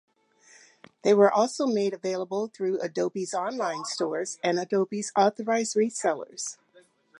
[1.03, 6.57] They were also made available through Adobe's online store and Adobe Authorized Resellers.